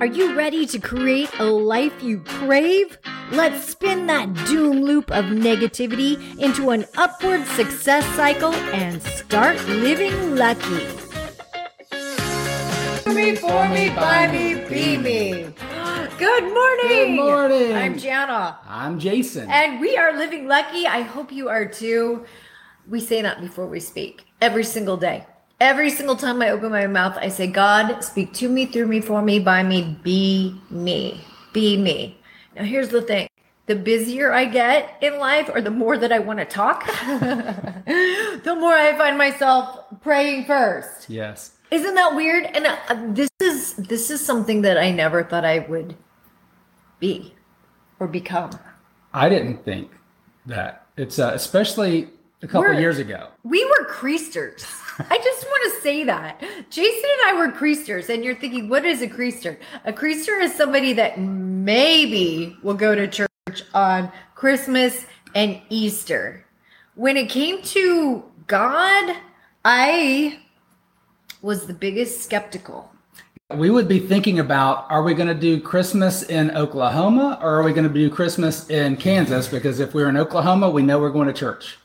Are 0.00 0.06
you 0.06 0.34
ready 0.34 0.64
to 0.64 0.78
create 0.78 1.28
a 1.40 1.44
life 1.44 2.02
you 2.02 2.20
crave? 2.20 2.96
Let's 3.32 3.68
spin 3.68 4.06
that 4.06 4.32
doom 4.46 4.80
loop 4.80 5.10
of 5.10 5.26
negativity 5.26 6.16
into 6.38 6.70
an 6.70 6.86
upward 6.96 7.46
success 7.48 8.02
cycle 8.16 8.54
and 8.72 9.02
start 9.02 9.62
living 9.68 10.36
lucky. 10.36 10.86
me, 13.12 13.36
for 13.36 13.68
me, 13.68 13.90
by 13.90 14.26
me, 14.32 14.64
be 14.70 14.96
me. 14.96 15.52
Good 16.16 16.44
morning. 16.44 16.88
Good 16.88 17.10
morning. 17.10 17.72
I'm 17.74 17.98
Jana. 17.98 18.58
I'm 18.66 18.98
Jason. 18.98 19.50
And 19.50 19.80
we 19.82 19.98
are 19.98 20.16
living 20.16 20.48
lucky. 20.48 20.86
I 20.86 21.02
hope 21.02 21.30
you 21.30 21.50
are 21.50 21.66
too. 21.66 22.24
We 22.88 23.00
say 23.00 23.20
that 23.20 23.42
before 23.42 23.66
we 23.66 23.80
speak 23.80 24.24
every 24.40 24.64
single 24.64 24.96
day. 24.96 25.26
Every 25.60 25.90
single 25.90 26.16
time 26.16 26.40
I 26.40 26.50
open 26.50 26.70
my 26.70 26.86
mouth, 26.86 27.18
I 27.20 27.28
say, 27.28 27.46
God, 27.46 28.02
speak 28.02 28.32
to 28.34 28.48
me, 28.48 28.64
through 28.64 28.86
me, 28.86 29.02
for 29.02 29.20
me, 29.20 29.38
by 29.38 29.62
me, 29.62 29.98
be 30.02 30.58
me. 30.70 31.20
Be 31.52 31.76
me. 31.76 32.18
Now, 32.56 32.64
here's 32.64 32.88
the 32.88 33.02
thing 33.02 33.28
the 33.66 33.76
busier 33.76 34.32
I 34.32 34.46
get 34.46 34.96
in 35.02 35.18
life, 35.18 35.50
or 35.52 35.60
the 35.60 35.70
more 35.70 35.98
that 35.98 36.10
I 36.10 36.18
want 36.18 36.38
to 36.38 36.44
talk, 36.46 36.86
the 37.06 38.56
more 38.58 38.72
I 38.72 38.96
find 38.96 39.18
myself 39.18 39.84
praying 40.00 40.46
first. 40.46 41.10
yes. 41.10 41.52
Isn't 41.70 41.94
that 41.94 42.16
weird? 42.16 42.46
And 42.46 42.66
uh, 42.66 42.76
this 43.12 43.30
is 43.40 43.74
this 43.74 44.10
is 44.10 44.24
something 44.24 44.62
that 44.62 44.76
I 44.76 44.90
never 44.90 45.22
thought 45.22 45.44
I 45.44 45.60
would 45.60 45.94
be 46.98 47.34
or 48.00 48.08
become. 48.08 48.50
I 49.14 49.28
didn't 49.28 49.64
think 49.64 49.92
that. 50.46 50.86
It's 50.96 51.20
uh, 51.20 51.30
especially 51.32 52.08
a 52.42 52.46
couple 52.46 52.72
years 52.78 52.98
ago. 52.98 53.28
We 53.44 53.64
were 53.64 53.86
creasters. 53.86 54.64
I 54.98 55.18
just 55.18 55.44
want 55.44 55.74
to 55.74 55.80
say 55.80 56.04
that. 56.04 56.40
Jason 56.70 57.10
and 57.10 57.28
I 57.28 57.34
were 57.38 57.52
creasters, 57.52 58.08
and 58.08 58.24
you're 58.24 58.34
thinking, 58.34 58.68
what 58.68 58.84
is 58.84 59.02
a 59.02 59.08
creaster? 59.08 59.58
A 59.84 59.92
creaster 59.92 60.42
is 60.42 60.54
somebody 60.54 60.92
that 60.94 61.18
maybe 61.18 62.56
will 62.62 62.74
go 62.74 62.94
to 62.94 63.08
church 63.08 63.62
on 63.74 64.10
Christmas 64.34 65.06
and 65.34 65.60
Easter. 65.68 66.44
When 66.94 67.16
it 67.16 67.28
came 67.28 67.62
to 67.62 68.24
God, 68.46 69.16
I 69.64 70.40
was 71.42 71.66
the 71.66 71.74
biggest 71.74 72.22
skeptical. 72.22 72.90
We 73.54 73.70
would 73.70 73.88
be 73.88 73.98
thinking 73.98 74.38
about 74.38 74.88
are 74.90 75.02
we 75.02 75.12
going 75.12 75.28
to 75.28 75.34
do 75.34 75.60
Christmas 75.60 76.22
in 76.22 76.52
Oklahoma 76.52 77.38
or 77.42 77.56
are 77.56 77.62
we 77.64 77.72
going 77.72 77.88
to 77.88 77.92
do 77.92 78.08
Christmas 78.08 78.70
in 78.70 78.96
Kansas? 78.96 79.48
Because 79.48 79.80
if 79.80 79.92
we're 79.92 80.08
in 80.08 80.16
Oklahoma, 80.16 80.70
we 80.70 80.82
know 80.82 81.00
we're 81.00 81.10
going 81.10 81.26
to 81.26 81.32
church. 81.32 81.78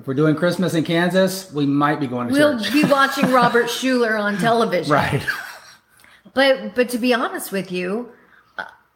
If 0.00 0.06
we're 0.06 0.14
doing 0.14 0.34
Christmas 0.34 0.72
in 0.72 0.82
Kansas, 0.82 1.52
we 1.52 1.66
might 1.66 2.00
be 2.00 2.06
going 2.06 2.28
to 2.28 2.32
We'll 2.32 2.58
church. 2.58 2.72
be 2.72 2.84
watching 2.84 3.30
Robert 3.32 3.66
Schuller 3.66 4.18
on 4.18 4.38
television. 4.38 4.90
right. 4.90 5.22
But 6.32 6.74
but 6.74 6.88
to 6.88 6.96
be 6.98 7.12
honest 7.12 7.52
with 7.52 7.70
you, 7.70 8.08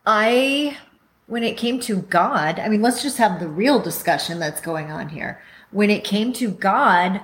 I 0.06 0.78
when 1.26 1.42
it 1.42 1.58
came 1.58 1.78
to 1.80 1.96
God, 1.96 2.58
I 2.58 2.70
mean, 2.70 2.80
let's 2.80 3.02
just 3.02 3.18
have 3.18 3.38
the 3.38 3.48
real 3.48 3.78
discussion 3.80 4.38
that's 4.38 4.62
going 4.62 4.90
on 4.90 5.10
here. 5.10 5.42
When 5.72 5.90
it 5.90 6.04
came 6.04 6.32
to 6.34 6.48
God, 6.50 7.20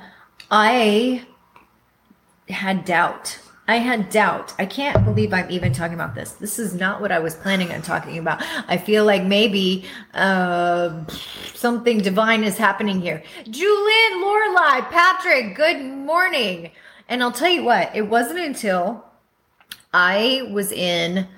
I 0.51 1.25
had 2.51 2.85
doubt. 2.85 3.39
I 3.71 3.77
had 3.77 4.11
doubt. 4.11 4.53
I 4.59 4.67
can't 4.67 5.05
believe 5.05 5.33
I'm 5.33 5.49
even 5.49 5.73
talking 5.73 5.95
about 5.95 6.17
this. 6.17 6.33
This 6.33 6.59
is 6.59 6.75
not 6.75 7.01
what 7.01 7.13
I 7.13 7.21
was 7.21 7.37
planning 7.37 7.71
on 7.71 7.83
talking 7.83 8.19
about. 8.19 8.43
I 8.67 8.77
feel 8.77 9.05
like 9.05 9.23
maybe 9.23 9.85
uh, 10.13 11.05
something 11.55 11.99
divine 11.99 12.43
is 12.43 12.59
happening 12.59 13.01
here. 13.01 13.23
Julian, 13.49 14.25
Lorelai, 14.25 14.91
Patrick, 14.91 15.55
good 15.55 15.85
morning. 15.85 16.73
And 17.09 17.23
I'll 17.23 17.31
tell 17.31 17.49
you 17.49 17.63
what, 17.63 17.95
it 17.95 18.03
wasn't 18.03 18.41
until 18.41 19.05
I 19.95 20.49
was 20.51 20.73
in 20.73 21.29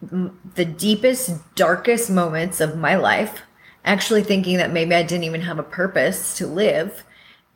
the 0.00 0.64
deepest, 0.64 1.54
darkest 1.56 2.08
moments 2.10 2.62
of 2.62 2.78
my 2.78 2.94
life, 2.96 3.42
actually 3.84 4.22
thinking 4.22 4.56
that 4.56 4.72
maybe 4.72 4.94
I 4.94 5.02
didn't 5.02 5.24
even 5.24 5.42
have 5.42 5.58
a 5.58 5.62
purpose 5.62 6.38
to 6.38 6.46
live. 6.46 7.04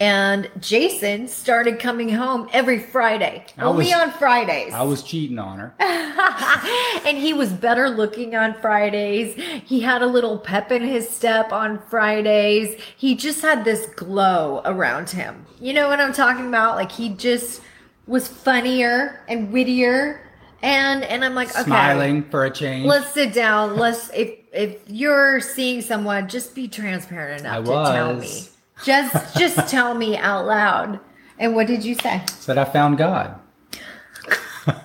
And 0.01 0.51
Jason 0.59 1.29
started 1.29 1.79
coming 1.79 2.09
home 2.09 2.49
every 2.55 2.79
Friday, 2.79 3.45
I 3.59 3.65
only 3.65 3.85
was- 3.85 3.93
on 3.95 4.11
Fridays. 4.13 4.73
I 4.73 4.81
was 4.83 5.03
cheating 5.03 5.39
on 5.39 5.59
her. 5.59 5.75
and 7.07 7.19
he 7.19 7.35
was 7.35 7.53
better 7.53 7.91
looking 7.91 8.35
on 8.35 8.55
Fridays. 8.63 9.35
He 9.67 9.81
had 9.81 10.01
a 10.01 10.07
little 10.07 10.39
pep 10.39 10.73
in 10.73 10.83
his 10.83 11.09
step 11.09 11.53
on 11.53 11.79
Fridays. 11.91 12.81
He 12.97 13.15
just 13.15 13.43
had 13.43 13.67
this 13.67 13.87
glow 13.95 14.63
around 14.65 15.11
him. 15.11 15.45
You 15.61 15.75
know 15.75 15.89
what 15.89 16.01
I'm 16.01 16.15
talking 16.15 16.47
about? 16.49 16.77
Like 16.77 16.91
he 16.91 17.11
just 17.11 17.61
was 18.07 18.27
funnier 18.27 19.23
and 19.29 19.53
wittier. 19.53 20.27
And 20.63 21.05
and 21.05 21.25
I'm 21.25 21.35
like, 21.35 21.51
okay, 21.51 21.63
Smiling 21.65 22.23
for 22.31 22.45
a 22.45 22.51
change. 22.51 22.87
let's 22.87 23.13
sit 23.13 23.33
down. 23.35 23.77
Let's 23.77 24.11
if 24.15 24.31
if 24.53 24.79
you're 24.89 25.41
seeing 25.41 25.81
someone, 25.83 26.29
just 26.29 26.55
be 26.55 26.69
transparent 26.69 27.41
enough 27.43 27.57
I 27.57 27.61
to 27.61 27.93
tell 27.93 28.15
me. 28.17 28.43
Just 28.85 29.37
just 29.39 29.69
tell 29.69 29.95
me 29.95 30.17
out 30.17 30.47
loud. 30.47 31.01
And 31.39 31.55
what 31.55 31.67
did 31.67 31.85
you 31.85 31.95
say? 31.95 32.23
Said 32.29 32.59
I 32.59 32.65
found 32.65 32.99
God. 32.99 33.39
I 34.67 34.79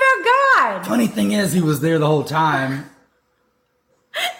found 0.00 0.24
God. 0.24 0.86
Funny 0.86 1.06
thing 1.06 1.32
is, 1.32 1.52
he 1.52 1.60
was 1.60 1.80
there 1.80 1.98
the 1.98 2.06
whole 2.06 2.24
time. 2.24 2.90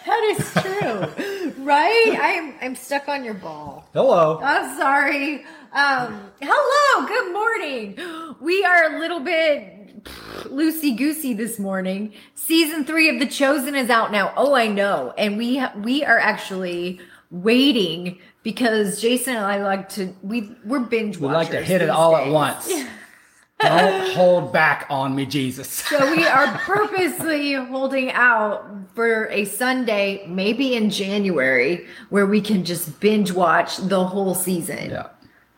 That 0.05 0.35
is 0.37 0.53
true, 0.53 1.63
right? 1.63 2.17
I'm 2.19 2.55
I'm 2.61 2.75
stuck 2.75 3.07
on 3.07 3.23
your 3.23 3.35
ball. 3.35 3.87
Hello. 3.93 4.39
I'm 4.41 4.77
sorry. 4.77 5.45
Um, 5.73 6.31
hello, 6.41 7.07
good 7.07 7.33
morning. 7.33 8.35
We 8.41 8.63
are 8.65 8.95
a 8.95 8.99
little 8.99 9.19
bit 9.19 10.03
loosey 10.45 10.97
goosey 10.97 11.33
this 11.33 11.59
morning. 11.59 12.13
Season 12.35 12.85
three 12.85 13.09
of 13.09 13.19
The 13.19 13.27
Chosen 13.27 13.75
is 13.75 13.89
out 13.89 14.11
now. 14.11 14.33
Oh, 14.37 14.55
I 14.55 14.67
know, 14.67 15.13
and 15.17 15.37
we 15.37 15.57
ha- 15.57 15.73
we 15.83 16.03
are 16.03 16.17
actually 16.17 16.99
waiting 17.31 18.19
because 18.43 19.01
Jason 19.01 19.35
and 19.35 19.45
I 19.45 19.61
like 19.63 19.89
to 19.89 20.13
we 20.23 20.51
we're 20.65 20.79
binge 20.79 21.17
We 21.17 21.27
like 21.27 21.51
to 21.51 21.61
hit 21.61 21.81
it 21.81 21.89
all 21.89 22.15
at 22.15 22.25
days. 22.25 22.33
once. 22.33 22.73
Don't 23.59 24.11
hold 24.13 24.53
back 24.53 24.85
on 24.87 25.15
me, 25.15 25.25
Jesus. 25.25 25.67
So 25.67 26.11
we 26.15 26.23
are 26.27 26.47
purposely 26.59 27.53
holding 27.53 28.11
out 28.11 28.69
for 28.93 29.27
a 29.29 29.45
Sunday, 29.45 30.23
maybe 30.27 30.75
in 30.75 30.91
January, 30.91 31.87
where 32.09 32.27
we 32.27 32.39
can 32.39 32.63
just 32.63 32.99
binge 32.99 33.31
watch 33.31 33.77
the 33.77 34.05
whole 34.05 34.35
season. 34.35 34.91
yeah. 34.91 35.07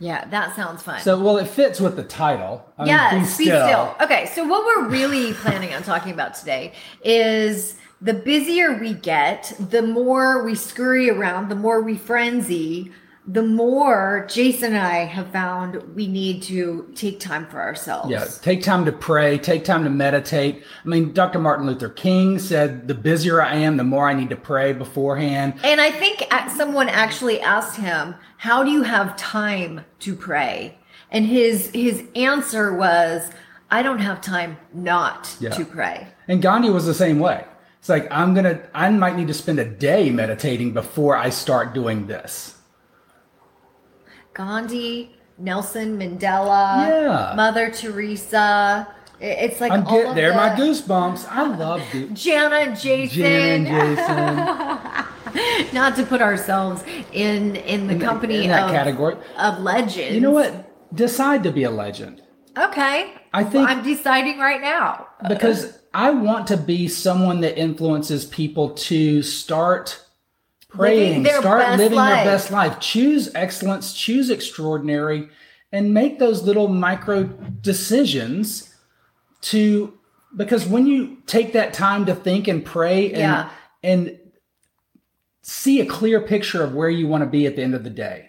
Yeah, 0.02 0.24
that 0.29 0.56
sounds 0.56 0.81
fun. 0.81 1.02
So, 1.02 1.19
well, 1.22 1.35
it 1.38 1.47
fits 1.50 1.81
with 1.81 1.97
the 1.97 2.03
title. 2.03 2.66
I 2.78 2.84
mean, 2.84 2.88
yeah, 2.88 3.13
be 3.16 3.19
be 3.19 3.25
still. 3.25 3.94
Okay, 4.00 4.28
so 4.28 4.46
what 4.46 4.66
we're 4.66 4.88
really 4.88 5.34
planning 5.34 5.74
on 5.74 5.84
talking 5.84 6.13
about 6.13 6.35
today 6.35 6.72
is 7.03 7.75
the 8.01 8.13
busier 8.13 8.77
we 8.79 8.93
get, 8.93 9.53
the 9.59 9.81
more 9.81 10.43
we 10.43 10.55
scurry 10.55 11.09
around, 11.09 11.49
the 11.49 11.55
more 11.55 11.81
we 11.81 11.95
frenzy, 11.97 12.91
the 13.27 13.43
more 13.43 14.25
Jason 14.27 14.73
and 14.73 14.83
I 14.83 15.05
have 15.05 15.27
found 15.31 15.95
we 15.95 16.07
need 16.07 16.41
to 16.43 16.91
take 16.95 17.19
time 17.19 17.45
for 17.45 17.61
ourselves. 17.61 18.09
Yeah, 18.09 18.25
take 18.41 18.63
time 18.63 18.85
to 18.85 18.91
pray, 18.91 19.37
take 19.37 19.63
time 19.65 19.83
to 19.83 19.89
meditate. 19.89 20.63
I 20.83 20.87
mean, 20.87 21.13
Dr. 21.13 21.37
Martin 21.37 21.67
Luther 21.67 21.89
King 21.89 22.39
said, 22.39 22.87
the 22.87 22.95
busier 22.95 23.39
I 23.41 23.53
am, 23.55 23.77
the 23.77 23.83
more 23.83 24.09
I 24.09 24.13
need 24.13 24.29
to 24.31 24.35
pray 24.35 24.73
beforehand. 24.73 25.55
And 25.63 25.79
I 25.79 25.91
think 25.91 26.25
uh, 26.31 26.49
someone 26.49 26.89
actually 26.89 27.39
asked 27.41 27.75
him, 27.75 28.16
"How 28.37 28.63
do 28.63 28.71
you 28.71 28.81
have 28.83 29.16
time 29.16 29.81
to 29.99 30.16
pray?" 30.16 30.79
And 31.11 31.25
his 31.27 31.69
his 31.71 32.03
answer 32.16 32.73
was, 32.73 33.29
"I 33.69 33.83
don't 33.83 33.99
have 33.99 34.21
time 34.21 34.57
not 34.73 35.35
Yeah. 35.39 35.49
to 35.51 35.66
pray." 35.66 36.07
And 36.27 36.41
Gandhi 36.41 36.71
was 36.71 36.87
the 36.87 36.95
same 36.95 37.19
way. 37.19 37.45
It's 37.79 37.90
like, 37.90 38.07
I'm 38.12 38.35
to, 38.35 38.59
I 38.73 38.90
might 38.90 39.16
need 39.16 39.28
to 39.29 39.34
spend 39.34 39.57
a 39.59 39.66
day 39.66 40.09
meditating 40.09 40.73
before 40.73 41.16
I 41.16 41.29
start 41.29 41.73
doing 41.73 42.07
this. 42.07 42.56
Gandhi, 44.34 45.16
Nelson 45.38 45.97
Mandela, 45.97 46.88
Yeah. 46.88 47.34
Mother 47.35 47.72
Teresa. 47.72 48.88
It's 49.22 49.59
like 49.59 49.72
I'm 49.72 49.84
getting 49.84 50.16
there. 50.16 50.29
the- 50.31 50.35
My 50.35 50.50
goosebumps. 50.50 51.28
I 51.29 51.43
love 51.55 51.81
goo- 51.91 52.09
Jana 52.14 52.55
and 52.58 52.79
Jason. 52.79 53.17
Jen 53.17 53.67
and 53.67 53.97
Jason. 53.97 55.73
Not 55.73 55.96
to 55.97 56.03
put 56.05 56.22
ourselves 56.22 56.84
in 57.11 57.55
in 57.58 57.87
the 57.87 57.97
company 57.99 58.43
in 58.46 58.49
that 58.49 58.64
of, 58.70 58.72
category. 58.72 59.16
of 59.37 59.59
legends. 59.59 60.16
You 60.16 60.22
know 60.22 60.31
what? 60.31 60.66
Decide 60.96 61.43
to 61.43 61.52
be 61.52 61.64
a 61.64 61.70
legend. 61.70 62.23
Okay. 62.58 63.14
I 63.34 63.43
think- 63.43 63.70
I'm 63.70 63.84
deciding 63.84 64.40
right 64.40 64.61
now. 64.61 65.08
because 65.28 65.78
I 65.94 66.12
want 66.12 66.47
to 66.47 66.58
be 66.58 66.88
someone 66.88 67.41
that 67.41 67.58
influences 67.58 68.26
people 68.26 68.72
to 68.72 69.22
start 69.24 70.03
praying, 70.68 71.24
their 71.24 71.41
start 71.41 71.78
living 71.78 71.97
life. 71.97 72.16
their 72.24 72.26
best 72.26 72.52
life, 72.52 72.80
choose 72.80 73.34
excellence, 73.34 73.94
choose 73.94 74.30
extraordinary, 74.30 75.30
and 75.72 75.94
make 75.94 76.20
those 76.20 76.44
little 76.44 76.68
micro 76.68 77.24
decisions 77.24 78.76
to 79.41 79.94
because 80.36 80.68
when 80.68 80.86
you 80.86 81.18
take 81.26 81.53
that 81.53 81.74
time 81.74 82.06
to 82.06 82.14
think 82.14 82.47
and 82.47 82.64
pray 82.64 83.08
and 83.12 83.18
Yeah. 83.18 83.50
and 83.82 84.20
see 85.41 85.80
a 85.82 85.86
clear 85.86 86.22
picture 86.22 86.64
of 86.64 86.76
where 86.76 86.90
you 86.90 87.08
want 87.08 87.24
to 87.24 87.30
be 87.30 87.47
at 87.47 87.56
the 87.56 87.64
end 87.64 87.74
of 87.74 87.84
the 87.84 87.90
day. 87.90 88.28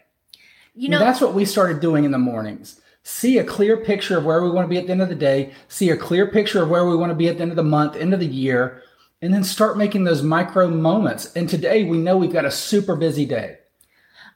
You 0.74 0.86
And 0.86 0.92
know, 0.92 0.98
that's 1.00 1.20
what 1.20 1.34
we 1.34 1.44
started 1.44 1.80
doing 1.80 2.04
in 2.04 2.10
the 2.12 2.18
mornings. 2.18 2.80
See 3.02 3.38
a 3.38 3.44
clear 3.44 3.76
picture 3.76 4.18
of 4.18 4.24
where 4.24 4.42
we 4.42 4.50
want 4.50 4.64
to 4.64 4.68
be 4.68 4.78
at 4.78 4.86
the 4.86 4.92
end 4.92 5.02
of 5.02 5.08
the 5.08 5.14
day, 5.14 5.52
see 5.68 5.90
a 5.90 5.96
clear 5.96 6.26
picture 6.26 6.62
of 6.62 6.68
where 6.68 6.86
we 6.86 6.96
want 6.96 7.10
to 7.10 7.16
be 7.16 7.28
at 7.28 7.36
the 7.36 7.42
end 7.42 7.52
of 7.52 7.56
the 7.56 7.62
month, 7.62 7.96
end 7.96 8.14
of 8.14 8.20
the 8.20 8.26
year, 8.26 8.82
and 9.22 9.32
then 9.32 9.44
start 9.44 9.78
making 9.78 10.04
those 10.04 10.22
micro 10.22 10.68
moments. 10.68 11.32
And 11.34 11.48
today 11.48 11.84
we 11.84 11.98
know 11.98 12.16
we've 12.16 12.32
got 12.32 12.44
a 12.44 12.50
super 12.50 12.96
busy 12.96 13.26
day. 13.26 13.58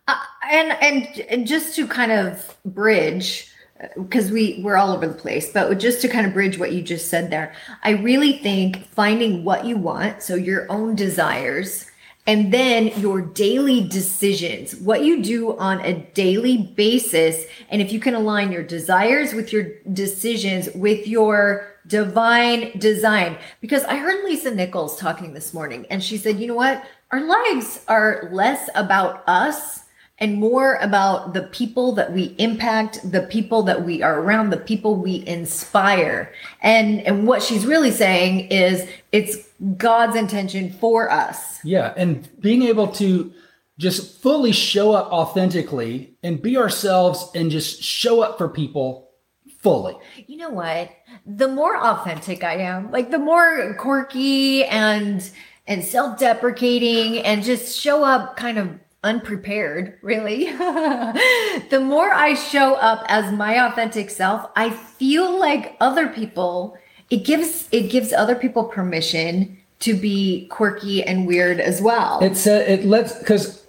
Uh, 0.07 0.17
and, 0.51 0.73
and 0.83 1.21
and 1.31 1.47
just 1.47 1.75
to 1.77 1.87
kind 1.87 2.13
of 2.13 2.57
bridge 2.67 3.51
because 3.97 4.31
we 4.31 4.61
we're 4.63 4.77
all 4.77 4.93
over 4.93 5.07
the 5.07 5.15
place 5.15 5.53
but 5.53 5.79
just 5.79 6.01
to 6.01 6.09
kind 6.09 6.27
of 6.27 6.33
bridge 6.33 6.59
what 6.59 6.73
you 6.73 6.81
just 6.81 7.09
said 7.09 7.31
there 7.31 7.55
i 7.83 7.91
really 7.91 8.39
think 8.39 8.87
finding 8.89 9.45
what 9.45 9.65
you 9.65 9.77
want 9.77 10.23
so 10.23 10.35
your 10.35 10.71
own 10.71 10.95
desires 10.95 11.91
and 12.27 12.53
then 12.53 12.87
your 13.01 13.21
daily 13.21 13.87
decisions, 13.87 14.75
what 14.77 15.05
you 15.05 15.23
do 15.23 15.57
on 15.59 15.81
a 15.81 15.93
daily 16.15 16.57
basis. 16.57 17.45
And 17.69 17.83
if 17.83 17.93
you 17.93 18.01
can 18.01 18.15
align 18.15 18.51
your 18.51 18.63
desires 18.63 19.35
with 19.35 19.53
your 19.53 19.73
decisions 19.93 20.71
with 20.75 21.07
your 21.07 21.71
divine 21.87 22.79
design. 22.79 23.37
Because 23.61 23.85
I 23.85 23.97
heard 23.97 24.25
Lisa 24.25 24.55
Nichols 24.55 24.99
talking 24.99 25.35
this 25.35 25.53
morning 25.53 25.87
and 25.91 26.03
she 26.03 26.17
said, 26.17 26.41
you 26.41 26.47
know 26.47 26.55
what? 26.55 26.83
Our 27.11 27.21
lives 27.21 27.85
are 27.89 28.29
less 28.33 28.71
about 28.75 29.23
us 29.29 29.84
and 30.19 30.37
more 30.37 30.77
about 30.77 31.35
the 31.35 31.43
people 31.43 31.93
that 31.93 32.13
we 32.13 32.35
impact, 32.39 33.11
the 33.11 33.23
people 33.23 33.63
that 33.65 33.85
we 33.85 34.03
are 34.03 34.21
around, 34.21 34.51
the 34.51 34.57
people 34.57 34.95
we 34.95 35.27
inspire. 35.27 36.33
And 36.63 37.01
and 37.01 37.27
what 37.27 37.43
she's 37.43 37.67
really 37.67 37.91
saying 37.91 38.49
is 38.51 38.89
it's 39.13 39.37
God's 39.77 40.17
intention 40.17 40.73
for 40.73 41.11
us. 41.11 41.59
Yeah, 41.65 41.93
and 41.97 42.29
being 42.41 42.63
able 42.63 42.89
to 42.89 43.33
just 43.79 44.23
fully 44.23 44.53
show 44.53 44.93
up 44.93 45.11
authentically 45.11 46.15
and 46.23 46.41
be 46.41 46.57
ourselves 46.57 47.29
and 47.35 47.51
just 47.51 47.83
show 47.83 48.21
up 48.21 48.39
for 48.39 48.49
people 48.49 49.11
fully. 49.59 49.97
You 50.29 50.37
know 50.37 50.51
what? 50.51 50.91
The 51.27 51.49
more 51.49 51.77
authentic 51.77 52.45
I 52.45 52.59
am, 52.59 52.93
like 52.93 53.11
the 53.11 53.19
more 53.19 53.75
quirky 53.75 54.65
and 54.65 55.29
and 55.67 55.83
self-deprecating 55.83 57.19
and 57.21 57.43
just 57.43 57.81
show 57.81 58.05
up 58.05 58.37
kind 58.37 58.59
of 58.59 58.69
unprepared, 59.05 59.99
really. 60.03 60.47
the 60.57 61.81
more 61.81 62.13
I 62.13 62.35
show 62.35 62.75
up 62.75 63.05
as 63.09 63.33
my 63.33 63.67
authentic 63.67 64.11
self, 64.11 64.51
I 64.57 64.71
feel 64.71 65.39
like 65.39 65.77
other 65.81 66.09
people 66.09 66.77
it 67.11 67.19
gives 67.19 67.69
it 67.71 67.91
gives 67.91 68.13
other 68.13 68.35
people 68.35 68.65
permission 68.65 69.59
to 69.81 69.95
be 69.95 70.47
quirky 70.49 71.05
and 71.05 71.27
weird 71.27 71.61
as 71.61 71.81
well. 71.81 72.19
It's 72.23 72.47
a, 72.47 72.73
it 72.73 72.85
lets 72.85 73.23
cuz 73.23 73.63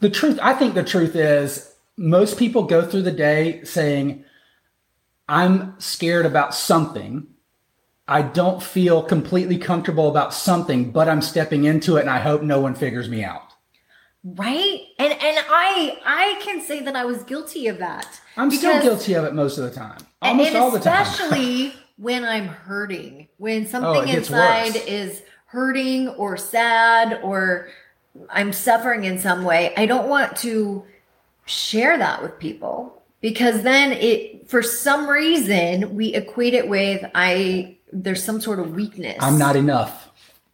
the 0.00 0.10
truth 0.10 0.38
I 0.42 0.52
think 0.52 0.74
the 0.74 0.84
truth 0.84 1.16
is 1.16 1.74
most 1.96 2.38
people 2.38 2.64
go 2.64 2.86
through 2.86 3.02
the 3.02 3.10
day 3.10 3.64
saying 3.64 4.24
I'm 5.28 5.74
scared 5.78 6.26
about 6.26 6.54
something. 6.54 7.26
I 8.06 8.20
don't 8.20 8.62
feel 8.62 9.02
completely 9.02 9.56
comfortable 9.56 10.10
about 10.10 10.34
something, 10.34 10.90
but 10.90 11.08
I'm 11.08 11.22
stepping 11.22 11.64
into 11.64 11.96
it 11.96 12.02
and 12.02 12.10
I 12.10 12.18
hope 12.18 12.42
no 12.42 12.60
one 12.60 12.74
figures 12.74 13.08
me 13.08 13.24
out 13.24 13.53
right? 14.24 14.80
And 14.98 15.12
and 15.12 15.38
i 15.50 15.98
i 16.04 16.40
can 16.42 16.62
say 16.62 16.80
that 16.80 16.96
i 16.96 17.04
was 17.04 17.22
guilty 17.24 17.68
of 17.68 17.78
that. 17.78 18.20
I'm 18.36 18.50
still 18.50 18.80
guilty 18.82 19.14
of 19.14 19.24
it 19.24 19.34
most 19.34 19.58
of 19.58 19.64
the 19.64 19.70
time. 19.70 19.98
Almost 20.22 20.48
and, 20.48 20.58
all 20.58 20.70
the 20.70 20.80
time. 20.80 21.02
especially 21.02 21.74
when 21.96 22.24
i'm 22.24 22.48
hurting. 22.48 23.28
When 23.36 23.64
oh, 23.64 23.68
something 23.68 24.10
oh, 24.10 24.16
inside 24.16 24.76
is 24.76 25.22
hurting 25.46 26.08
or 26.08 26.36
sad 26.36 27.20
or 27.22 27.68
i'm 28.30 28.52
suffering 28.52 29.04
in 29.04 29.18
some 29.18 29.44
way 29.44 29.74
i 29.76 29.86
don't 29.86 30.08
want 30.08 30.36
to 30.38 30.84
share 31.46 31.98
that 31.98 32.22
with 32.22 32.38
people. 32.38 33.02
Because 33.20 33.62
then 33.62 33.92
it 33.92 34.48
for 34.48 34.62
some 34.62 35.08
reason 35.08 35.94
we 35.94 36.14
equate 36.14 36.54
it 36.54 36.68
with 36.68 37.04
i 37.14 37.76
there's 37.92 38.22
some 38.24 38.40
sort 38.40 38.58
of 38.58 38.74
weakness. 38.74 39.16
I'm 39.20 39.38
not 39.38 39.54
enough. 39.54 40.10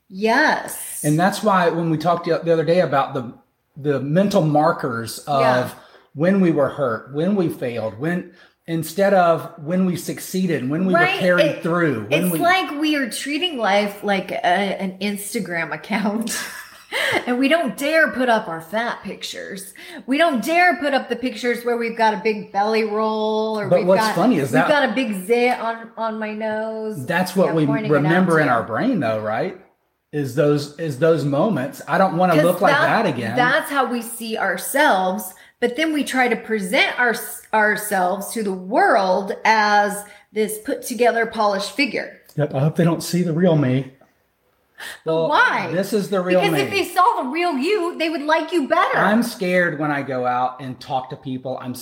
Yes. 0.09 1.03
And 1.05 1.19
that's 1.19 1.43
why 1.43 1.71
when 1.71 1.89
we 1.89 1.97
talked 1.97 2.27
the 2.27 2.53
other 2.53 2.65
day 2.65 2.81
about 2.81 3.15
the 3.15 3.33
the 3.81 4.01
mental 4.01 4.43
markers 4.43 5.19
of 5.21 5.41
yeah. 5.41 5.71
when 6.15 6.41
we 6.41 6.51
were 6.51 6.69
hurt, 6.69 7.15
when 7.15 7.35
we 7.37 7.49
failed, 7.49 7.99
when 7.99 8.33
instead 8.67 9.15
of 9.15 9.53
when 9.59 9.85
we 9.85 9.97
succeeded, 9.97 10.69
when 10.69 10.87
we 10.87 10.95
right. 10.95 11.15
were 11.15 11.21
carried 11.21 11.47
it, 11.47 11.63
through. 11.63 12.07
it's 12.11 12.31
we, 12.31 12.39
like 12.39 12.71
we 12.81 12.97
are 12.97 13.11
treating 13.11 13.59
life 13.59 14.05
like 14.05 14.31
a, 14.31 14.45
an 14.45 14.99
Instagram 14.99 15.73
account. 15.73 16.39
and 17.27 17.39
we 17.39 17.49
don't 17.49 17.77
dare 17.77 18.11
put 18.13 18.29
up 18.29 18.49
our 18.49 18.61
fat 18.61 19.03
pictures. 19.03 19.75
We 20.07 20.19
don't 20.19 20.45
dare 20.45 20.77
put 20.77 20.95
up 20.95 21.09
the 21.09 21.17
pictures 21.17 21.65
where 21.65 21.77
we've 21.77 21.97
got 21.97 22.15
a 22.15 22.21
big 22.23 22.53
belly 22.53 22.85
roll 22.85 23.59
or 23.59 23.69
but 23.69 23.81
we've 23.81 23.89
what's 23.89 24.03
got, 24.03 24.15
funny 24.15 24.39
is 24.39 24.51
that 24.51 24.67
we've 24.67 24.73
got 24.73 24.89
a 24.89 24.93
big 24.93 25.27
zit 25.27 25.59
on 25.59 25.91
on 25.97 26.19
my 26.19 26.33
nose. 26.33 27.07
That's 27.07 27.37
what 27.37 27.49
yeah, 27.49 27.55
we 27.55 27.89
remember 27.89 28.41
in 28.41 28.49
our 28.49 28.63
brain 28.63 29.01
though, 29.01 29.21
right? 29.21 29.61
Is 30.13 30.35
those 30.35 30.79
is 30.79 30.99
those 30.99 31.25
moments. 31.25 31.81
I 31.87 31.99
don't 31.99 32.17
want 32.17 32.33
to 32.33 32.43
look 32.43 32.61
like 32.61 32.75
that 32.75 33.07
again. 33.07 33.37
That's 33.37 33.71
how 33.71 33.91
we 33.91 34.03
see 34.03 34.37
ourselves, 34.37 35.35
but 35.61 35.77
then 35.77 35.93
we 35.93 36.05
try 36.05 36.29
to 36.29 36.37
present 36.37 36.99
our 36.99 37.15
ourselves 37.55 38.33
to 38.33 38.43
the 38.43 38.53
world 38.53 39.33
as 39.45 40.05
this 40.33 40.59
put 40.59 40.83
together 40.83 41.27
polished 41.27 41.73
figure. 41.73 42.21
Yep, 42.37 42.55
I 42.55 42.61
hope 42.61 42.77
they 42.77 42.85
don't 42.85 43.03
see 43.03 43.23
the 43.23 43.33
real 43.33 43.57
me. 43.57 43.93
Well, 45.05 45.29
why? 45.29 45.71
This 45.73 45.93
is 45.93 46.09
the 46.09 46.21
real 46.21 46.41
because 46.41 46.55
me. 46.55 46.63
if 46.63 46.71
they 46.71 46.85
saw 46.85 47.23
the 47.23 47.29
real 47.29 47.57
you, 47.59 47.99
they 47.99 48.09
would 48.09 48.23
like 48.23 48.51
you 48.51 48.67
better. 48.67 48.97
I'm 48.97 49.23
scared 49.23 49.79
when 49.79 49.91
I 49.91 50.03
go 50.03 50.27
out 50.27 50.61
and 50.61 50.81
talk 50.81 51.11
to 51.11 51.17
people. 51.17 51.59
I'm. 51.61 51.75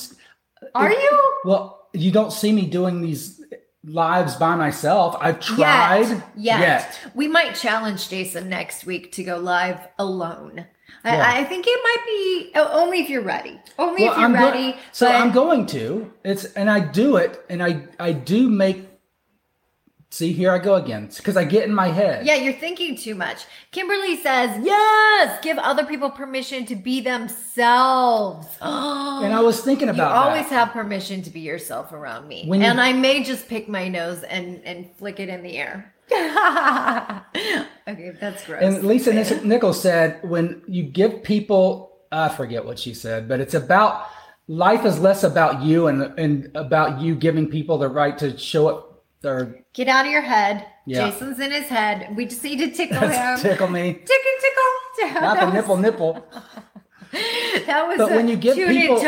Are 0.75 0.91
if, 0.91 1.01
you? 1.01 1.35
Well, 1.45 1.87
you 1.93 2.11
don't 2.11 2.33
see 2.33 2.53
me 2.53 2.67
doing 2.67 3.01
these 3.01 3.41
lives 3.89 4.37
by 4.37 4.55
myself. 4.55 5.17
I've 5.21 5.41
tried. 5.41 6.09
Yet. 6.09 6.23
Yet. 6.37 6.61
yet. 6.61 6.99
We 7.15 7.29
might 7.29 7.55
challenge 7.55 8.09
Jason 8.09 8.49
next 8.49 8.87
week 8.87 9.13
to 9.13 9.25
go 9.25 9.39
live 9.39 9.89
alone. 9.99 10.67
Yeah. 11.05 11.17
I, 11.17 11.41
I, 11.41 11.45
think 11.45 11.65
it 11.67 11.81
might 11.83 12.05
be 12.07 12.51
only 12.55 13.01
if 13.01 13.09
you're 13.09 13.23
ready. 13.23 13.59
Only 13.79 14.03
well, 14.03 14.13
if 14.13 14.19
you're 14.19 14.27
I'm 14.27 14.35
ready. 14.35 14.73
Go- 14.73 14.79
so 14.93 15.09
I'm 15.09 15.33
going 15.33 15.67
to. 15.67 16.13
It's 16.25 16.45
and 16.45 16.69
I 16.69 16.81
do 16.81 17.17
it, 17.17 17.45
and 17.49 17.63
I 17.63 17.85
I 18.01 18.13
do 18.13 18.49
make 18.49 18.88
See, 20.11 20.33
here 20.33 20.51
I 20.51 20.59
go 20.59 20.77
again. 20.77 21.11
Because 21.15 21.37
I 21.37 21.45
get 21.45 21.65
in 21.65 21.75
my 21.75 21.89
head. 21.89 22.25
Yeah, 22.25 22.37
you're 22.37 22.55
thinking 22.55 22.97
too 22.97 23.15
much. 23.15 23.45
Kimberly 23.73 24.17
says, 24.17 24.59
yes, 24.65 25.39
give 25.43 25.59
other 25.59 25.85
people 25.85 26.11
permission 26.11 26.65
to 26.67 26.77
be 26.77 27.01
themselves. 27.03 28.47
and 28.61 29.35
I 29.35 29.41
was 29.41 29.61
thinking 29.61 29.91
about 29.91 30.11
You 30.11 30.31
always 30.31 30.49
that. 30.49 30.55
have 30.67 30.71
permission 30.71 31.21
to 31.23 31.31
be 31.31 31.41
yourself 31.41 31.93
around 31.93 32.27
me. 32.27 32.47
When 32.47 32.63
and 32.63 32.79
you, 32.79 32.85
I 32.85 32.93
may 32.95 33.23
just 33.23 33.49
pick 33.49 33.69
my 33.69 33.89
nose 33.89 34.23
and, 34.23 34.63
and 34.65 34.89
flick 34.97 35.21
it 35.21 35.29
in 35.29 35.43
the 35.43 35.59
air. 35.59 35.95
okay, 37.87 38.13
that's 38.19 38.47
gross. 38.47 38.63
And 38.63 38.83
Lisa 38.85 39.13
Nichols 39.45 39.81
said, 39.81 40.21
when 40.23 40.63
you 40.67 40.85
give 40.85 41.23
people, 41.23 41.99
I 42.11 42.31
forget 42.31 42.65
what 42.65 42.79
she 42.79 42.95
said, 42.95 43.29
but 43.29 43.41
it's 43.41 43.53
about 43.53 44.07
life 44.47 44.87
is 44.87 44.99
less 44.99 45.23
about 45.23 45.63
you 45.63 45.89
and, 45.89 46.19
and 46.19 46.51
about 46.55 46.99
you 47.03 47.15
giving 47.15 47.47
people 47.47 47.77
the 47.77 47.89
right 47.91 48.17
to 48.17 48.39
show 48.39 48.69
up 48.69 48.88
or 49.25 49.65
get 49.73 49.89
out 49.89 50.07
of 50.07 50.13
your 50.13 50.23
head. 50.23 50.67
Yeah. 50.87 51.11
Jason's 51.11 51.39
in 51.39 51.51
his 51.51 51.69
head. 51.69 52.17
We 52.17 52.27
just 52.27 52.43
need 52.43 52.59
to 52.59 52.71
tickle 52.71 53.09
him. 53.09 53.39
tickle 53.39 53.69
me. 53.69 53.95
Tickle, 53.95 54.07
tickle. 54.97 55.21
Not 55.21 55.41
the 55.41 55.53
nipple, 55.53 55.77
nipple. 55.77 56.27
that 57.67 57.87
was 57.89 57.99
but 57.99 58.11
when 58.11 58.29
you 58.29 58.37
give 58.37 58.57
people 58.57 58.99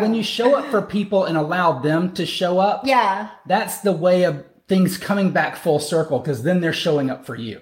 when 0.00 0.12
you 0.12 0.22
show 0.22 0.56
up 0.56 0.66
for 0.70 0.82
people 0.82 1.24
and 1.24 1.36
allow 1.36 1.78
them 1.78 2.12
to 2.12 2.26
show 2.26 2.58
up 2.58 2.84
yeah 2.84 3.30
that's 3.46 3.78
the 3.80 3.92
way 3.92 4.24
of 4.24 4.44
things 4.66 4.98
coming 4.98 5.30
back 5.30 5.54
full 5.54 5.78
circle 5.78 6.18
because 6.18 6.42
then 6.42 6.60
they're 6.60 6.72
showing 6.72 7.10
up 7.10 7.24
for 7.24 7.36
you 7.36 7.60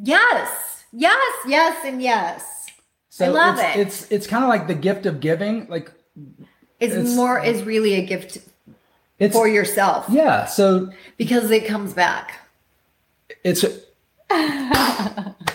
yes 0.00 0.84
yes 0.92 1.36
yes 1.48 1.84
and 1.84 2.00
yes 2.00 2.66
so 3.08 3.24
I 3.24 3.28
love 3.28 3.58
it's, 3.58 3.76
it 3.76 3.80
it's 3.80 4.12
it's 4.12 4.26
kind 4.28 4.44
of 4.44 4.48
like 4.48 4.68
the 4.68 4.74
gift 4.74 5.06
of 5.06 5.18
giving 5.18 5.66
like 5.68 5.90
it's 6.78 7.14
more 7.16 7.42
is 7.42 7.64
really 7.64 7.94
a 7.94 8.06
gift 8.06 8.38
it's, 9.22 9.34
for 9.34 9.48
yourself. 9.48 10.06
Yeah. 10.08 10.46
So 10.46 10.90
because 11.16 11.50
it 11.50 11.66
comes 11.66 11.94
back. 11.94 12.40
It's. 13.44 13.62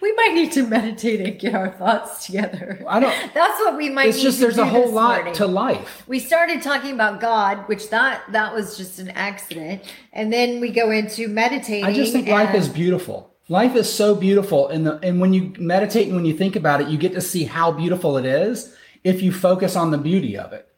we 0.00 0.12
might 0.14 0.34
need 0.34 0.52
to 0.52 0.66
meditate 0.66 1.20
and 1.20 1.38
get 1.38 1.54
our 1.54 1.70
thoughts 1.70 2.26
together. 2.26 2.84
I 2.88 3.00
don't. 3.00 3.14
That's 3.34 3.58
what 3.60 3.76
we 3.76 3.88
might. 3.88 4.08
It's 4.08 4.22
just 4.22 4.40
there's 4.40 4.58
a 4.58 4.66
whole 4.66 4.90
lot 4.90 5.16
morning. 5.16 5.34
to 5.34 5.46
life. 5.46 6.04
We 6.06 6.18
started 6.18 6.62
talking 6.62 6.92
about 6.92 7.20
God, 7.20 7.68
which 7.68 7.90
that 7.90 8.22
that 8.32 8.54
was 8.54 8.76
just 8.76 8.98
an 8.98 9.10
accident, 9.10 9.82
and 10.12 10.32
then 10.32 10.60
we 10.60 10.70
go 10.70 10.90
into 10.90 11.28
meditating. 11.28 11.84
I 11.84 11.92
just 11.92 12.12
think 12.12 12.28
life 12.28 12.54
is 12.54 12.68
beautiful. 12.68 13.34
Life 13.48 13.76
is 13.76 13.92
so 13.92 14.14
beautiful, 14.14 14.68
and 14.68 14.86
the 14.86 14.98
and 15.02 15.20
when 15.20 15.32
you 15.32 15.54
meditate 15.58 16.06
and 16.06 16.16
when 16.16 16.24
you 16.24 16.36
think 16.36 16.56
about 16.56 16.80
it, 16.80 16.88
you 16.88 16.98
get 16.98 17.12
to 17.12 17.20
see 17.20 17.44
how 17.44 17.72
beautiful 17.72 18.18
it 18.18 18.24
is 18.24 18.74
if 19.04 19.22
you 19.22 19.32
focus 19.32 19.76
on 19.76 19.90
the 19.90 19.98
beauty 19.98 20.36
of 20.36 20.52
it. 20.52 20.68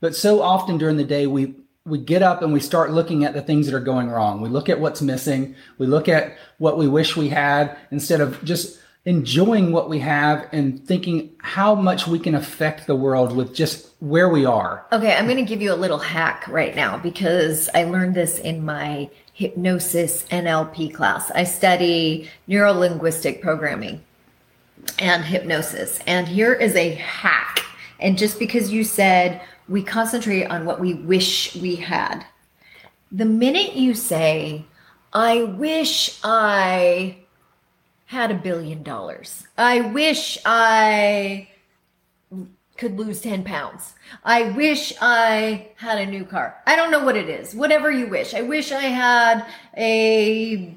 But 0.00 0.14
so 0.14 0.42
often 0.42 0.78
during 0.78 0.96
the 0.96 1.04
day, 1.04 1.26
we 1.26 1.54
we 1.84 1.98
get 1.98 2.22
up 2.22 2.42
and 2.42 2.52
we 2.52 2.60
start 2.60 2.92
looking 2.92 3.24
at 3.24 3.32
the 3.32 3.40
things 3.40 3.66
that 3.66 3.74
are 3.74 3.80
going 3.80 4.10
wrong. 4.10 4.40
We 4.40 4.50
look 4.50 4.68
at 4.68 4.78
what's 4.78 5.00
missing. 5.00 5.54
We 5.78 5.86
look 5.86 6.08
at 6.08 6.36
what 6.58 6.76
we 6.76 6.86
wish 6.86 7.16
we 7.16 7.30
had 7.30 7.76
instead 7.90 8.20
of 8.20 8.42
just 8.44 8.78
enjoying 9.04 9.72
what 9.72 9.88
we 9.88 9.98
have 10.00 10.46
and 10.52 10.86
thinking 10.86 11.34
how 11.38 11.74
much 11.74 12.06
we 12.06 12.18
can 12.18 12.34
affect 12.34 12.86
the 12.86 12.94
world 12.94 13.34
with 13.34 13.54
just 13.54 13.88
where 14.00 14.28
we 14.28 14.44
are. 14.44 14.84
Okay, 14.92 15.14
I'm 15.14 15.24
going 15.24 15.38
to 15.38 15.44
give 15.44 15.62
you 15.62 15.72
a 15.72 15.76
little 15.76 15.98
hack 15.98 16.46
right 16.48 16.76
now 16.76 16.98
because 16.98 17.70
I 17.74 17.84
learned 17.84 18.14
this 18.14 18.38
in 18.38 18.64
my 18.64 19.08
hypnosis 19.32 20.24
NLP 20.24 20.92
class. 20.92 21.30
I 21.30 21.44
study 21.44 22.28
neuro 22.46 22.72
linguistic 22.72 23.40
programming 23.40 24.02
and 24.98 25.24
hypnosis. 25.24 26.00
And 26.06 26.28
here 26.28 26.52
is 26.52 26.74
a 26.74 26.94
hack. 26.94 27.64
And 28.00 28.18
just 28.18 28.38
because 28.38 28.70
you 28.70 28.84
said 28.84 29.40
we 29.68 29.82
concentrate 29.82 30.46
on 30.46 30.64
what 30.64 30.80
we 30.80 30.94
wish 30.94 31.54
we 31.56 31.76
had, 31.76 32.24
the 33.12 33.24
minute 33.24 33.74
you 33.74 33.94
say, 33.94 34.64
I 35.12 35.42
wish 35.42 36.18
I 36.22 37.18
had 38.06 38.30
a 38.30 38.34
billion 38.34 38.82
dollars, 38.82 39.46
I 39.56 39.80
wish 39.80 40.38
I 40.44 41.48
could 42.78 42.96
lose 42.96 43.20
10 43.20 43.44
pounds. 43.44 43.94
I 44.24 44.50
wish 44.52 44.94
I 45.00 45.68
had 45.76 45.98
a 45.98 46.06
new 46.06 46.24
car. 46.24 46.56
I 46.64 46.76
don't 46.76 46.92
know 46.92 47.04
what 47.04 47.16
it 47.16 47.28
is. 47.28 47.52
Whatever 47.52 47.90
you 47.90 48.06
wish. 48.06 48.34
I 48.34 48.42
wish 48.42 48.70
I 48.70 48.82
had 48.82 49.44
a, 49.76 50.74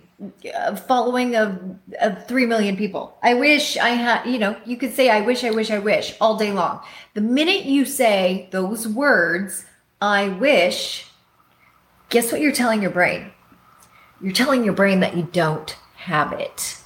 following 0.88 1.36
of, 1.36 1.60
of 2.00 2.28
3 2.28 2.46
million 2.46 2.78
people. 2.78 3.18
I 3.24 3.34
wish 3.34 3.78
I 3.78 3.90
had, 3.90 4.26
you 4.26 4.40
know, 4.40 4.56
you 4.66 4.78
could 4.78 4.94
say, 4.94 5.10
I 5.10 5.22
wish, 5.22 5.44
I 5.44 5.52
wish, 5.52 5.72
I 5.72 5.80
wish 5.80 6.16
all 6.22 6.38
day 6.38 6.52
long. 6.52 6.82
The 7.14 7.22
minute 7.22 7.66
you 7.66 7.86
say 7.86 8.48
those 8.52 8.88
words, 8.88 9.66
I 10.02 10.30
wish, 10.30 11.08
guess 12.10 12.32
what 12.32 12.42
you're 12.42 12.52
telling 12.52 12.82
your 12.82 12.92
brain? 12.92 13.32
You're 14.22 14.34
telling 14.34 14.64
your 14.64 14.74
brain 14.74 15.00
that 15.00 15.18
you 15.18 15.28
don't 15.32 15.76
have 15.96 16.34
it. 16.34 16.78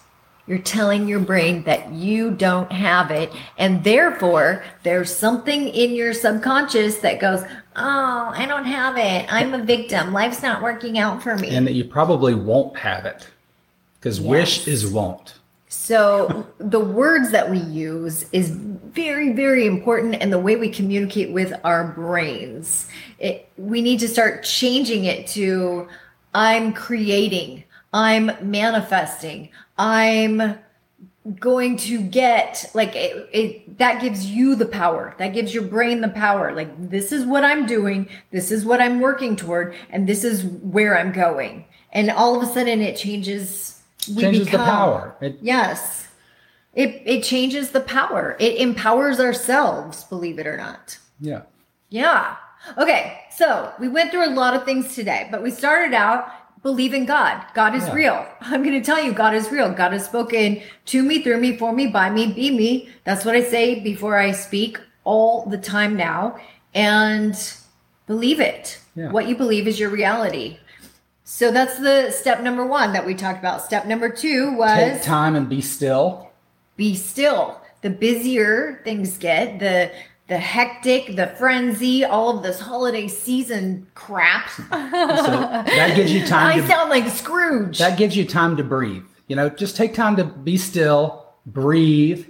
You're 0.48 0.60
telling 0.60 1.08
your 1.08 1.20
brain 1.20 1.64
that 1.64 1.92
you 1.92 2.32
don't 2.32 2.72
have 2.72 3.10
it. 3.10 3.34
And 3.58 3.84
therefore, 3.84 4.64
there's 4.84 5.16
something 5.16 5.70
in 5.70 5.96
your 5.96 6.14
subconscious 6.14 6.98
that 7.00 7.20
goes, 7.20 7.44
Oh, 7.76 8.32
I 8.34 8.46
don't 8.46 8.66
have 8.66 8.98
it. 8.98 9.32
I'm 9.34 9.54
a 9.54 9.64
victim. 9.64 10.14
Life's 10.14 10.42
not 10.42 10.62
working 10.62 10.98
out 10.98 11.22
for 11.22 11.36
me. 11.36 11.50
And 11.50 11.68
that 11.68 11.74
you 11.74 11.84
probably 11.84 12.36
won't 12.36 12.78
have 12.78 13.06
it 13.06 13.28
because 14.00 14.22
wish 14.22 14.68
is 14.68 14.86
won't. 14.86 15.34
So 15.68 16.48
the 16.58 16.80
words 16.80 17.32
that 17.32 17.50
we 17.50 17.58
use 17.58 18.28
is 18.32 18.52
very, 18.52 19.34
very 19.34 19.66
important, 19.66 20.16
and 20.16 20.32
the 20.32 20.40
way 20.40 20.56
we 20.56 20.70
communicate 20.70 21.32
with 21.32 21.54
our 21.64 21.88
brains. 21.88 22.88
It, 23.20 23.50
we 23.58 23.82
need 23.82 24.00
to 24.00 24.08
start 24.08 24.44
changing 24.44 25.06
it 25.06 25.28
to 25.28 25.88
I'm 26.34 26.72
creating, 26.72 27.64
I'm 27.96 28.30
manifesting, 28.42 29.50
I'm 29.78 30.60
going 31.40 31.78
to 31.78 32.02
get 32.02 32.70
like 32.74 32.94
it, 32.96 33.30
it, 33.32 33.78
that 33.80 34.02
gives 34.02 34.26
you 34.28 34.54
the 34.56 34.66
power 34.66 35.16
that 35.18 35.30
gives 35.34 35.56
your 35.56 35.64
brain 35.64 36.02
the 36.02 36.08
power 36.10 36.54
like 36.54 36.70
this 36.92 37.12
is 37.12 37.26
what 37.26 37.44
i'm 37.44 37.66
doing 37.66 38.08
this 38.30 38.52
is 38.52 38.64
what 38.64 38.80
i'm 38.80 39.00
working 39.00 39.36
toward 39.36 39.74
and 39.90 40.08
this 40.08 40.24
is 40.24 40.44
where 40.46 40.96
i'm 40.96 41.12
going 41.12 41.66
and 41.94 42.12
all 42.12 42.38
of 42.40 42.48
a 42.48 42.54
sudden 42.54 42.80
it 42.80 42.96
changes 42.96 43.82
we 44.16 44.22
Changes 44.22 44.52
the 44.52 44.60
power. 44.60 45.16
It- 45.20 45.40
yes 45.42 46.10
it 46.76 47.02
it 47.08 47.24
changes 47.24 47.72
the 47.72 47.82
power 47.82 48.38
it 48.40 48.58
empowers 48.58 49.20
ourselves 49.20 50.04
believe 50.04 50.38
it 50.38 50.46
or 50.46 50.58
not 50.58 51.00
Yeah. 51.20 51.42
yeah. 51.90 52.36
Okay. 52.78 53.20
So 53.32 53.74
we 53.80 53.88
went 53.88 54.12
through 54.12 54.28
a 54.28 54.34
lot 54.34 54.54
of 54.56 54.64
things 54.64 54.94
today, 54.96 55.28
but 55.32 55.42
we 55.44 55.50
started 55.52 55.94
out 55.96 56.32
believe 56.66 56.96
in 56.96 57.06
God. 57.06 57.46
God 57.54 57.76
is 57.76 57.86
Yeah. 57.86 57.94
real. 57.94 58.26
I'm 58.42 58.64
going 58.64 58.74
to 58.74 58.84
tell 58.84 59.02
you, 59.02 59.12
God 59.14 59.36
is 59.36 59.52
real. 59.52 59.70
God 59.72 59.94
has 59.94 60.04
spoken 60.06 60.64
to 60.88 61.04
me, 61.04 61.22
through 61.22 61.38
me, 61.40 61.56
for 61.56 61.72
me, 61.72 61.86
by 61.86 62.10
me, 62.10 62.26
be 62.34 62.50
me. 62.50 62.90
That's 63.04 63.24
what 63.24 63.36
I 63.36 63.44
say 63.44 63.80
before 63.82 64.18
I 64.18 64.32
speak 64.32 64.80
all 65.04 65.46
the 65.46 65.60
time 65.60 65.96
now. 65.96 66.40
And 66.74 67.36
believe 68.08 68.40
it. 68.40 68.80
Yeah. 68.96 69.12
What 69.12 69.28
you 69.28 69.36
believe 69.36 69.68
is 69.68 69.80
your 69.80 69.92
reality. 69.92 70.58
So 71.24 71.52
that's 71.52 71.78
the 71.78 72.10
step 72.10 72.42
number 72.42 72.66
one 72.66 72.94
that 72.94 73.06
we 73.06 73.14
talked 73.14 73.38
about. 73.38 73.62
Step 73.62 73.86
number 73.86 74.10
two 74.10 74.54
was 74.58 74.76
Take 74.76 75.04
time 75.04 75.36
and 75.36 75.48
be 75.48 75.62
still. 75.62 76.32
be 76.78 76.96
still. 76.96 77.62
The 77.84 77.92
busier 77.92 78.82
things 78.84 79.18
get, 79.20 79.60
the 79.60 79.92
the 80.28 80.38
hectic, 80.38 81.16
the 81.16 81.28
frenzy, 81.38 82.04
all 82.04 82.36
of 82.38 82.44
this 82.44 82.60
holiday 82.60 83.08
season 83.08 83.88
crap. 83.96 84.50
So 84.70 84.72
that 84.72 85.96
gives 85.96 86.12
you 86.12 86.26
time 86.28 86.58
I 86.58 86.62
to 86.62 86.68
sound 86.68 86.90
like 86.90 87.08
Scrooge. 87.10 87.78
that 87.80 87.98
gives 87.98 88.16
you 88.16 88.26
time 88.26 88.58
to 88.58 88.64
breathe. 88.64 89.04
You 89.28 89.36
know, 89.36 89.50
just 89.50 89.76
take 89.76 89.94
time 89.94 90.16
to 90.18 90.24
be 90.24 90.58
still, 90.58 91.26
breathe. 91.46 92.28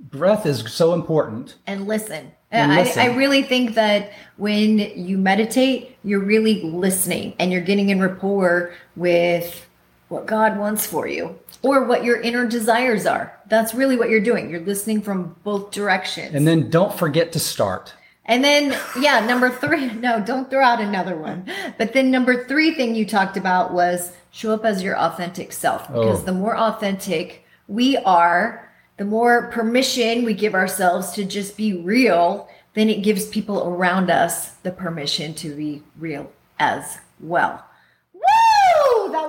Breath 0.00 0.46
is 0.46 0.64
so 0.72 0.94
important. 0.94 1.56
and 1.66 1.86
listen. 1.86 2.32
And 2.50 2.72
I, 2.72 2.82
listen. 2.82 3.02
I 3.02 3.14
really 3.14 3.42
think 3.42 3.74
that 3.74 4.12
when 4.36 4.78
you 4.78 5.18
meditate, 5.18 5.96
you're 6.02 6.24
really 6.24 6.62
listening 6.62 7.34
and 7.38 7.52
you're 7.52 7.60
getting 7.60 7.90
in 7.90 8.00
rapport 8.00 8.74
with 8.96 9.66
what 10.08 10.26
God 10.26 10.58
wants 10.58 10.84
for 10.86 11.06
you 11.06 11.38
or 11.62 11.84
what 11.84 12.04
your 12.04 12.20
inner 12.20 12.46
desires 12.46 13.06
are. 13.06 13.38
That's 13.48 13.74
really 13.74 13.96
what 13.96 14.10
you're 14.10 14.20
doing. 14.20 14.50
You're 14.50 14.60
listening 14.60 15.02
from 15.02 15.36
both 15.44 15.70
directions. 15.72 16.34
And 16.34 16.46
then 16.46 16.70
don't 16.70 16.92
forget 16.92 17.32
to 17.32 17.40
start. 17.40 17.94
And 18.26 18.44
then, 18.44 18.78
yeah, 18.98 19.26
number 19.26 19.50
three, 19.50 19.90
no, 19.94 20.20
don't 20.20 20.48
throw 20.50 20.62
out 20.64 20.80
another 20.80 21.16
one. 21.16 21.46
But 21.78 21.92
then 21.92 22.10
number 22.10 22.44
three 22.44 22.74
thing 22.74 22.94
you 22.94 23.04
talked 23.04 23.36
about 23.36 23.72
was 23.72 24.12
show 24.30 24.52
up 24.54 24.64
as 24.64 24.82
your 24.82 24.96
authentic 24.96 25.52
self. 25.52 25.86
Oh. 25.90 26.00
Because 26.00 26.22
Oh. 26.22 26.26
the 26.26 26.32
more 26.32 26.56
authentic 26.56 27.44
we 27.66 27.96
are, 27.98 28.68
the 28.96 29.04
more 29.04 29.48
permission 29.50 30.24
we 30.24 30.34
give 30.34 30.54
ourselves 30.54 31.12
to 31.12 31.24
just 31.24 31.56
be 31.56 31.72
real, 31.74 32.48
then 32.74 32.88
it 32.88 33.02
gives 33.02 33.26
people 33.26 33.66
around 33.68 34.10
us 34.10 34.50
the 34.62 34.70
permission 34.70 35.34
to 35.34 35.54
be 35.56 35.82
real 35.98 36.30
as 36.58 36.98
well. 37.18 37.64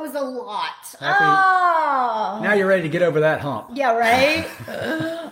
That 0.02 0.14
was 0.14 0.16
a 0.16 0.26
lot. 0.26 0.96
Happy- 1.00 1.26
Oh. 1.84 2.40
Now 2.42 2.54
you're 2.54 2.68
ready 2.68 2.84
to 2.84 2.90
get 2.90 3.02
over 3.04 3.20
that 3.20 3.42
hump. 3.42 3.70
Yeah, 3.74 3.92
right? 3.94 4.48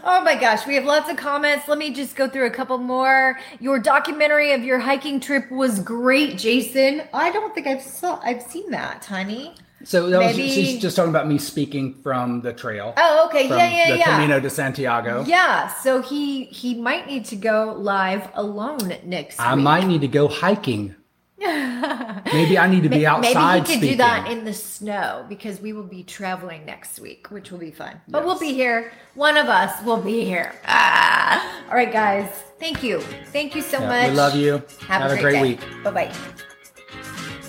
oh 0.04 0.22
my 0.24 0.36
gosh, 0.36 0.68
we 0.68 0.76
have 0.76 0.84
lots 0.86 1.10
of 1.10 1.18
comments. 1.18 1.68
Let 1.68 1.78
me 1.78 1.92
just 1.94 2.16
go 2.16 2.28
through 2.30 2.46
a 2.46 2.52
couple 2.52 2.78
more. 2.78 3.40
Your 3.60 3.80
documentary 3.80 4.52
of 4.54 4.64
your 4.64 4.78
hiking 4.80 5.20
trip 5.20 5.50
was 5.52 5.80
great, 5.80 6.38
Jason. 6.38 7.02
I 7.14 7.32
don't 7.32 7.54
think 7.56 7.66
I've 7.68 7.82
saw 7.82 8.20
I've 8.24 8.42
seen 8.44 8.70
that, 8.72 9.06
honey. 9.06 9.56
So 9.86 10.10
that 10.10 10.20
was, 10.20 10.38
Maybe- 10.38 10.50
she's 10.52 10.80
just 10.82 10.96
talking 10.96 11.10
about 11.10 11.28
me 11.28 11.38
speaking 11.38 11.96
from 12.04 12.42
the 12.42 12.52
trail. 12.54 12.94
Oh, 12.98 13.26
okay. 13.30 13.48
yeah, 13.48 13.70
yeah, 13.70 13.92
the 13.94 13.98
yeah. 14.00 14.16
Camino 14.16 14.40
de 14.40 14.50
Santiago. 14.50 15.24
Yeah, 15.26 15.70
so 15.76 16.02
he 16.02 16.46
he 16.46 16.76
might 16.76 17.08
need 17.08 17.26
to 17.26 17.36
go 17.36 17.74
live 17.80 18.30
alone 18.36 18.94
next 19.06 19.40
I 19.40 19.56
week. 19.56 19.64
might 19.64 19.88
need 19.88 20.02
to 20.02 20.08
go 20.08 20.28
hiking. 20.28 20.96
Maybe 21.40 22.58
I 22.58 22.68
need 22.70 22.84
to 22.84 22.90
be 22.90 23.06
outside. 23.08 23.22
Maybe 23.22 23.36
outside 23.38 23.56
he 23.56 23.62
could 23.62 23.68
speaking. 23.78 23.90
do 23.92 23.96
that 23.98 24.30
in 24.32 24.44
the 24.46 24.54
snow 24.54 25.26
because 25.30 25.60
we 25.62 25.74
will 25.74 25.84
be 25.84 26.04
traveling 26.04 26.66
next 26.66 27.00
week, 27.00 27.30
which 27.32 27.52
will 27.52 27.60
be 27.60 27.72
fun. 27.72 28.02
But 28.08 28.26
we'll 28.26 28.40
be 28.40 28.54
here. 28.54 28.92
One 29.16 29.38
of 29.38 29.48
us 29.48 29.82
will 29.84 30.02
be 30.02 30.24
here. 30.26 30.54
Ah. 30.68 31.64
All 31.70 31.76
right, 31.76 31.92
guys. 31.92 32.30
Thank 32.60 32.84
you. 32.84 33.00
Thank 33.32 33.56
you 33.56 33.62
so 33.62 33.80
Yeah, 33.80 33.88
much. 33.88 34.10
we 34.10 34.16
love 34.16 34.36
you. 34.36 34.62
Have, 34.88 35.12
a 35.12 35.20
great 35.22 35.34
day. 35.34 35.42
week. 35.42 35.60
Bye 35.84 35.92
bye. 35.92 36.12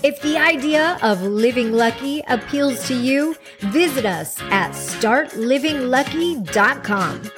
If 0.03 0.19
the 0.21 0.35
idea 0.37 0.97
of 1.03 1.21
living 1.21 1.73
lucky 1.73 2.23
appeals 2.27 2.87
to 2.87 2.95
you, 2.95 3.35
visit 3.59 4.05
us 4.05 4.39
at 4.49 4.71
startlivinglucky.com. 4.71 7.31